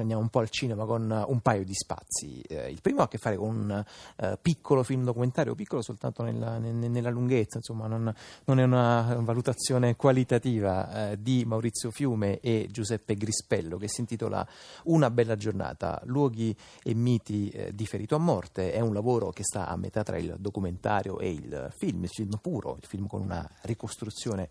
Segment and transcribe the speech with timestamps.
[0.00, 2.42] Andiamo un po' al cinema con un paio di spazi.
[2.42, 3.84] Eh, il primo ha a che fare con un
[4.16, 8.14] eh, piccolo film documentario, piccolo soltanto nella, nella lunghezza, insomma, non,
[8.44, 14.46] non, è una valutazione qualitativa eh, di Maurizio Fiume e Giuseppe Grispello che si intitola
[14.84, 18.72] Una bella giornata, luoghi e miti eh, di ferito a morte.
[18.72, 22.38] È un lavoro che sta a metà tra il documentario e il film, il film
[22.40, 24.50] puro, il film con una ricostruzione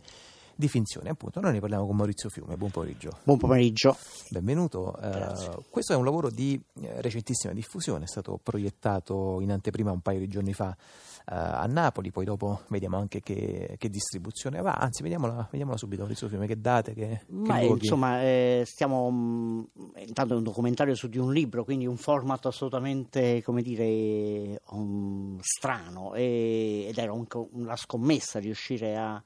[0.56, 1.10] di finzione.
[1.10, 2.55] Appunto, noi ne parliamo con Maurizio Fiume.
[2.55, 3.18] Buon pomeriggio.
[3.24, 3.98] Buon pomeriggio.
[4.30, 4.98] Benvenuto.
[5.02, 9.99] Uh, questo è un lavoro di eh, recentissima diffusione, è stato proiettato in anteprima un
[9.99, 14.73] paio di giorni fa uh, a Napoli, poi dopo vediamo anche che, che distribuzione va.
[14.73, 19.16] Anzi, vediamola, vediamola, subito, Maurizio Fiume, che date, che, Ma che insomma, eh, stiamo mh,
[19.16, 24.62] mm, intanto è un documentario su di un libro, quindi un format assolutamente, come dire,
[24.70, 29.22] um, strano e, ed era un, una scommessa riuscire a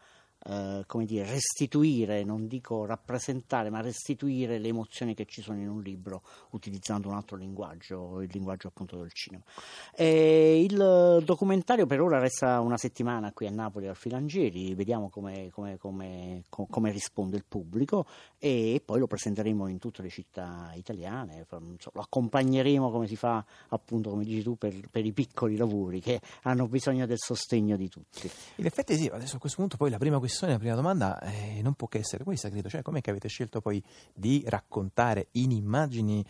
[0.45, 5.67] eh, come dire, restituire, non dico rappresentare, ma restituire le emozioni che ci sono in
[5.67, 6.21] un libro
[6.51, 9.43] utilizzando un altro linguaggio, il linguaggio appunto del cinema.
[9.93, 15.49] E il documentario per ora resta una settimana qui a Napoli al Filangieri, vediamo come,
[15.51, 18.05] come, come, come risponde il pubblico
[18.37, 24.11] e poi lo presenteremo in tutte le città italiane, lo accompagneremo come si fa appunto,
[24.11, 28.31] come dici tu, per, per i piccoli lavori che hanno bisogno del sostegno di tutti.
[28.55, 31.19] In effetti sì, adesso a questo punto poi la prima questione questione, la prima domanda
[31.21, 35.29] eh, non può che essere questa, credo, cioè com'è che avete scelto poi di raccontare
[35.31, 36.23] in immagini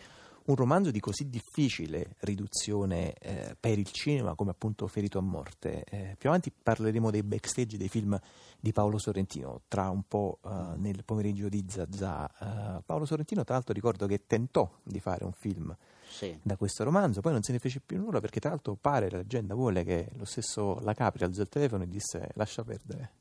[0.46, 5.84] un romanzo di così difficile riduzione eh, per il cinema come appunto Ferito a morte.
[5.84, 8.18] Eh, più avanti parleremo dei backstage dei film
[8.58, 12.30] di Paolo Sorrentino, tra un po' uh, nel pomeriggio di Zazà.
[12.38, 15.76] Uh, Paolo Sorrentino tra l'altro ricordo che tentò di fare un film
[16.08, 16.36] sì.
[16.42, 19.18] da questo romanzo, poi non se ne fece più nulla perché tra l'altro pare, la
[19.18, 23.18] leggenda vuole che lo stesso La Capri alzò il telefono e disse lascia perdere.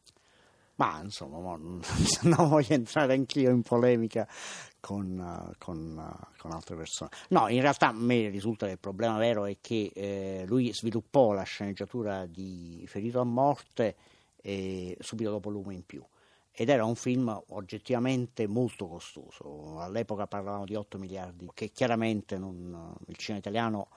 [0.79, 4.25] Ma insomma, non voglio entrare anch'io in polemica
[4.79, 7.09] con, con, con, altre persone.
[7.29, 11.33] No, in realtà a me risulta che il problema vero è che eh, lui sviluppò
[11.33, 13.95] la sceneggiatura di Ferito a morte
[14.37, 16.01] eh, subito dopo Lume in più.
[16.49, 19.79] Ed era un film oggettivamente molto costoso.
[19.79, 23.89] All'epoca parlavamo di 8 miliardi, che chiaramente non, il cinema italiano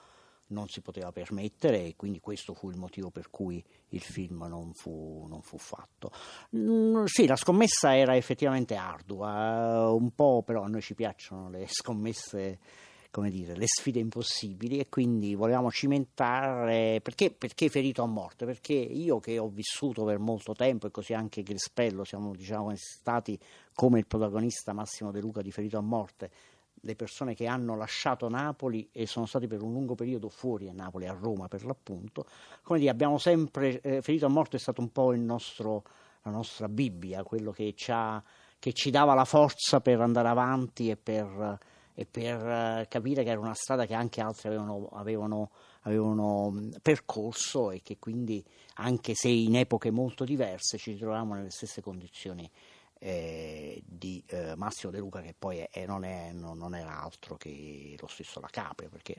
[0.53, 4.73] non si poteva permettere e quindi questo fu il motivo per cui il film non
[4.73, 6.11] fu, non fu fatto.
[6.55, 11.65] Mm, sì, la scommessa era effettivamente ardua, un po' però a noi ci piacciono le
[11.67, 12.59] scommesse
[13.13, 18.43] come dire, le sfide impossibili e quindi volevamo cimentare perché, perché ferito a morte?
[18.43, 23.37] Perché io che ho vissuto per molto tempo e così anche Grispello siamo diciamo, stati
[23.75, 26.31] come il protagonista Massimo De Luca di Ferito a morte
[26.85, 30.73] le persone che hanno lasciato Napoli e sono stati per un lungo periodo fuori a
[30.73, 32.25] Napoli, a Roma per l'appunto,
[32.61, 35.83] come dire, abbiamo sempre, eh, Ferito a Morto è stato un po' nostro,
[36.23, 38.21] la nostra Bibbia, quello che ci, ha,
[38.59, 41.57] che ci, dava la forza per andare avanti e per,
[41.93, 45.51] e per uh, capire che era una strada che anche altri avevano, avevano,
[45.83, 48.43] avevano percorso e che quindi,
[48.75, 52.49] anche se in epoche molto diverse, ci ritrovavamo nelle stesse condizioni
[53.05, 57.35] eh, di eh, Massimo De Luca che poi è, non, è, non, non, era altro
[57.35, 59.15] che lo stesso La Capria perché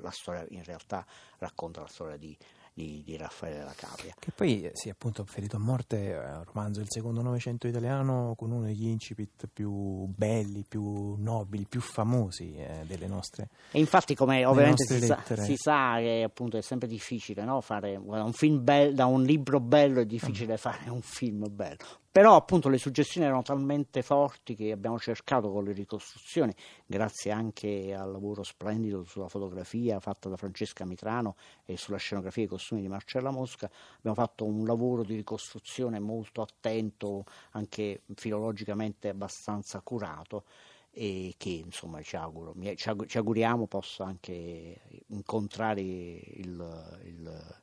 [0.00, 1.06] la storia in realtà
[1.38, 2.36] racconta la storia di
[2.74, 4.12] di, di Raffaele della Capria.
[4.18, 8.50] Che poi, sì, appunto, Ferito a morte è un romanzo del secondo Novecento italiano con
[8.50, 14.44] uno degli incipit più belli, più nobili, più famosi eh, delle nostre E infatti, come
[14.44, 17.60] ovviamente si sa, si sa, che appunto è sempre difficile no?
[17.60, 20.56] fare un film bello, da un libro bello è difficile mm.
[20.56, 22.02] fare un film bello.
[22.14, 26.54] Però appunto le suggestioni erano talmente forti che abbiamo cercato con le ricostruzioni,
[26.86, 32.46] grazie anche al lavoro splendido sulla fotografia fatta da Francesca Mitrano e sulla scenografia e
[32.46, 39.08] i costumi di Marcella Mosca, abbiamo fatto un lavoro di ricostruzione molto attento, anche filologicamente
[39.08, 40.44] abbastanza curato
[40.92, 47.62] e che insomma ci, auguro, ci auguriamo possa anche incontrare il, il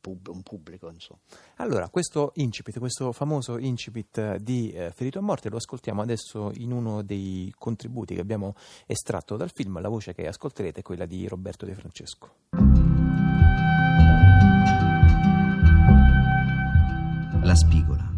[0.00, 0.90] pub, un pubblico.
[0.90, 1.20] Insomma.
[1.56, 6.72] Allora, questo incipit, questo famoso incipit di eh, Ferito a Morte, lo ascoltiamo adesso in
[6.72, 8.54] uno dei contributi che abbiamo
[8.86, 9.80] estratto dal film.
[9.80, 12.30] La voce che ascolterete è quella di Roberto De Francesco.
[17.42, 18.14] La spigola.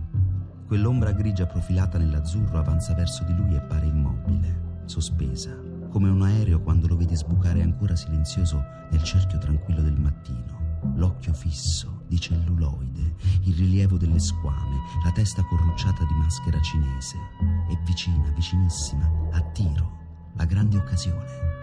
[0.66, 5.58] Quell'ombra grigia profilata nell'azzurro avanza verso di lui e pare immobile, sospesa,
[5.90, 10.57] come un aereo quando lo vedi sbucare ancora silenzioso nel cerchio tranquillo del mattino
[10.94, 17.16] l'occhio fisso di celluloide, il rilievo delle squame, la testa corrucciata di maschera cinese.
[17.68, 19.96] E vicina, vicinissima, a tiro,
[20.34, 21.56] la grande occasione.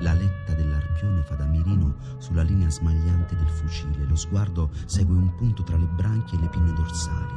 [0.00, 4.04] La letta dell'arpione fa da mirino sulla linea smagliante del fucile.
[4.04, 7.32] Lo sguardo segue un punto tra le branchie e le pinne dorsali.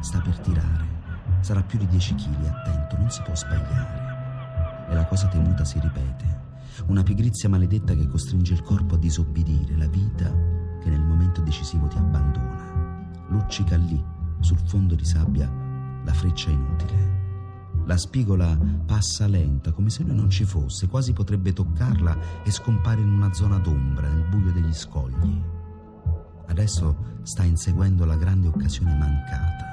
[0.00, 1.00] Sta per tirare.
[1.40, 4.10] Sarà più di 10 kg, attento, non si può sbagliare.
[4.88, 6.51] e la cosa temuta si ripete.
[6.86, 10.30] Una pigrizia maledetta che costringe il corpo a disobbedire, la vita
[10.80, 13.26] che nel momento decisivo ti abbandona.
[13.28, 14.02] Luccica lì,
[14.40, 15.50] sul fondo di sabbia,
[16.04, 17.20] la freccia inutile.
[17.84, 23.00] La spigola passa lenta, come se lui non ci fosse, quasi potrebbe toccarla e scompare
[23.00, 25.42] in una zona d'ombra, nel buio degli scogli.
[26.46, 29.71] Adesso sta inseguendo la grande occasione mancata.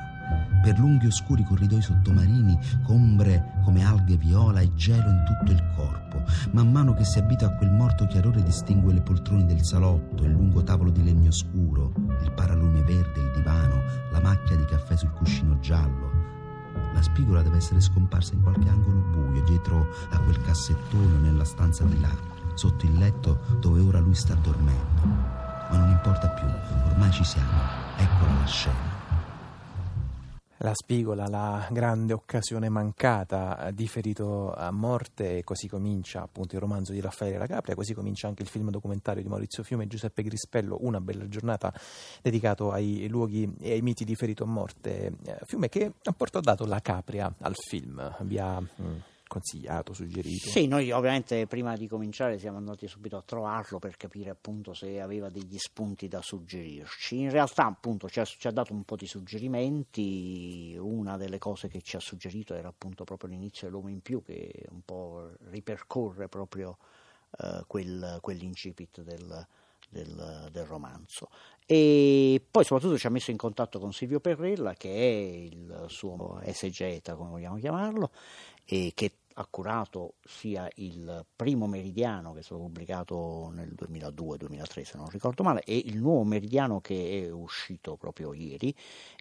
[0.61, 6.21] Per lunghi oscuri corridoi sottomarini, ombre come alghe viola e gelo in tutto il corpo.
[6.51, 10.31] Man mano che si abita a quel morto chiarore distingue le poltrone del salotto, il
[10.31, 13.81] lungo tavolo di legno scuro, il paralume verde, il divano,
[14.11, 16.09] la macchia di caffè sul cuscino giallo.
[16.93, 21.83] La spigola deve essere scomparsa in qualche angolo buio, dietro a quel cassettone nella stanza
[21.85, 22.11] di là,
[22.55, 25.01] sotto il letto dove ora lui sta dormendo.
[25.71, 26.47] Ma non importa più,
[26.91, 27.47] ormai ci siamo.
[27.97, 28.88] Eccola la scena.
[30.61, 36.99] La spigola, la grande occasione mancata, differito a morte, così comincia appunto il romanzo di
[36.99, 40.77] Raffaele La Capria, così comincia anche il film documentario di Maurizio Fiume e Giuseppe Grispello,
[40.81, 41.73] Una bella giornata,
[42.21, 45.13] dedicato ai luoghi e ai miti di ferito a morte.
[45.45, 48.61] Fiume che ha portato dato La Capria al film, via
[49.29, 50.49] consigliato, suggerito?
[50.49, 54.99] Sì, noi ovviamente prima di cominciare siamo andati subito a trovarlo per capire appunto se
[54.99, 57.19] aveva degli spunti da suggerirci.
[57.19, 61.69] In realtà appunto ci ha, ci ha dato un po' di suggerimenti, una delle cose
[61.69, 66.27] che ci ha suggerito era appunto proprio l'inizio dell'uomo in più che un po' ripercorre
[66.27, 66.77] proprio
[67.37, 69.47] uh, quel, quell'incipit del,
[69.89, 71.29] del, del, romanzo.
[71.65, 76.39] E poi soprattutto ci ha messo in contatto con Silvio Perrella, che è il suo
[76.41, 78.09] esegeta, come vogliamo chiamarlo,
[78.65, 84.97] e che ha curato sia il primo meridiano che è stato pubblicato nel 2002-2003 se
[84.97, 88.75] non ricordo male e il nuovo meridiano che è uscito proprio ieri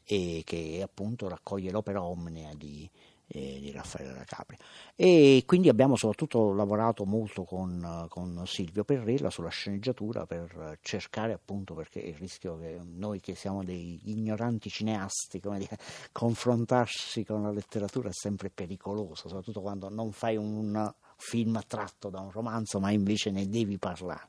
[0.05, 2.91] e che appunto raccoglie l'opera omnea di,
[3.29, 4.57] eh, di Raffaele da Capri.
[4.95, 11.75] E quindi abbiamo soprattutto lavorato molto con, con, Silvio Perrella sulla sceneggiatura per cercare appunto,
[11.75, 15.79] perché il rischio che noi che siamo degli ignoranti cineasti, come dire,
[16.13, 22.21] confrontarsi con la letteratura è sempre pericoloso, soprattutto quando non fai un film tratto da
[22.21, 24.29] un romanzo, ma invece ne devi parlare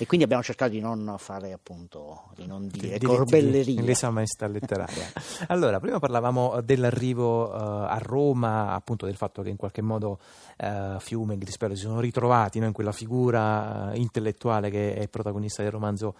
[0.00, 4.46] e quindi abbiamo cercato di non fare appunto di non dire di, corbellerie lesa maestà
[4.46, 5.04] letteraria.
[5.48, 10.18] Allora prima parlavamo dell'arrivo uh, a Roma appunto del fatto che in qualche modo
[10.56, 15.06] uh, Fiume e Grispero si sono ritrovati no, in quella figura uh, intellettuale che è
[15.08, 16.14] protagonista del romanzo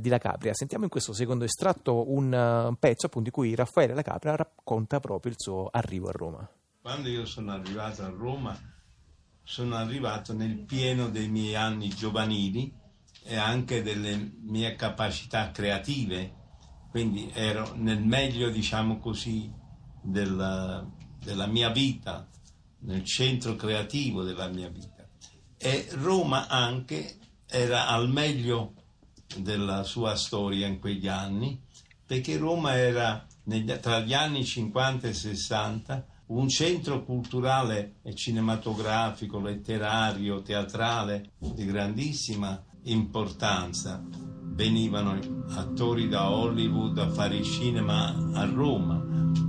[0.00, 0.52] di La Capria.
[0.52, 5.32] Sentiamo in questo secondo estratto un pezzo appunto in cui Raffaele La Capria racconta proprio
[5.32, 6.48] il suo arrivo a Roma.
[6.82, 8.54] Quando io sono arrivato a Roma
[9.42, 12.82] sono arrivato nel pieno dei miei anni giovanili
[13.26, 16.42] e anche delle mie capacità creative,
[16.90, 19.50] quindi ero nel meglio, diciamo così,
[20.02, 20.86] della,
[21.18, 22.28] della mia vita,
[22.80, 25.08] nel centro creativo della mia vita.
[25.56, 28.74] E Roma anche era al meglio
[29.38, 31.58] della sua storia in quegli anni,
[32.06, 39.40] perché Roma era negli, tra gli anni 50 e 60 un centro culturale e cinematografico,
[39.40, 44.02] letterario, teatrale di grandissima importanza.
[44.54, 45.18] Venivano
[45.50, 49.02] attori da Hollywood a fare cinema a Roma,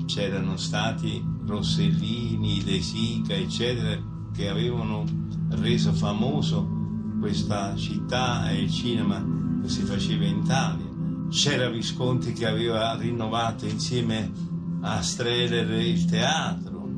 [0.06, 4.02] c'erano stati Rossellini, De Sica, eccetera,
[4.34, 5.04] che avevano
[5.50, 6.68] reso famoso
[7.20, 9.24] questa città e il cinema
[9.62, 10.94] che si faceva in Italia.
[11.30, 14.32] C'era Visconti che aveva rinnovato insieme
[14.82, 16.89] a Streller il teatro,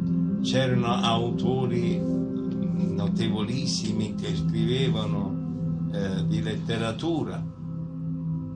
[0.41, 5.46] c'erano autori notevolissimi che scrivevano
[5.91, 7.55] eh, di letteratura.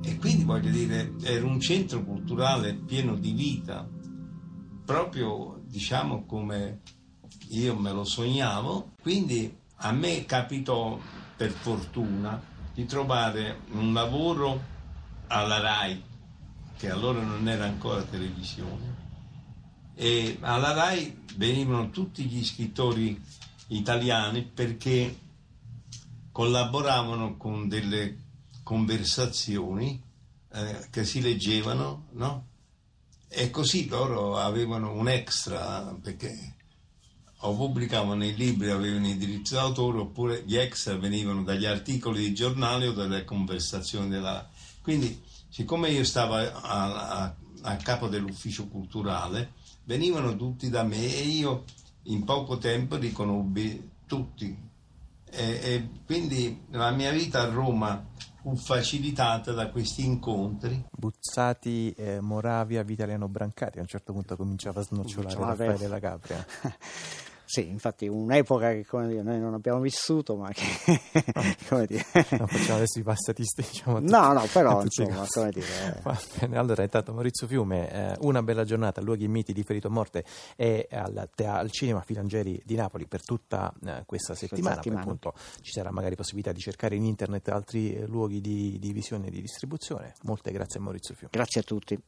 [0.03, 3.87] E quindi voglio dire era un centro culturale pieno di vita
[4.91, 6.81] proprio diciamo come
[7.49, 8.91] io me lo sognavo.
[9.01, 10.99] Quindi a me capitò
[11.35, 12.41] per fortuna
[12.73, 14.61] di trovare un lavoro
[15.27, 16.03] alla RAI
[16.77, 18.99] che allora non era ancora televisione.
[19.95, 23.21] E alla RAI venivano tutti gli scrittori
[23.67, 25.15] italiani perché
[26.31, 28.17] collaboravano con delle
[28.63, 30.01] conversazioni
[30.53, 32.47] eh, che si leggevano, no?
[33.27, 36.55] E così loro avevano un extra perché
[37.43, 42.33] o pubblicavano i libri avevano i diritti d'autore oppure gli extra venivano dagli articoli di
[42.33, 44.47] giornale o dalle conversazioni della...
[44.81, 47.35] Quindi siccome io stavo a,
[47.81, 49.53] capo dell'ufficio culturale
[49.85, 51.63] venivano tutti da me e io
[52.03, 54.69] in poco tempo riconobbi tutti
[55.31, 58.05] e, e quindi la mia vita a Roma
[58.41, 60.85] fu facilitata da questi incontri.
[60.91, 66.45] Buzzati, eh, Moravia, Vitaliano Brancati, a un certo punto cominciava a snocciolare Raffaele la Capria.
[67.51, 70.63] Sì, infatti un'epoca che come dire, noi non abbiamo vissuto, ma che
[71.67, 72.05] come dire.
[72.37, 73.99] Non facciamo adesso i passatisti, diciamo.
[73.99, 75.65] tutti- No, no, però insomma, come dire.
[75.97, 76.01] eh.
[76.01, 79.89] Va bene, allora intanto Maurizio Fiume, eh, una bella giornata, luoghi miti di Ferito a
[79.89, 80.23] Morte
[80.55, 84.75] e al, al cinema Filangeri di Napoli per tutta eh, questa settimana.
[84.75, 85.01] Poi, settimana.
[85.01, 89.27] appunto ci sarà magari possibilità di cercare in internet altri eh, luoghi di, di visione
[89.27, 90.13] e di distribuzione.
[90.23, 91.31] Molte grazie a Maurizio Fiume.
[91.33, 92.01] Grazie a tutti.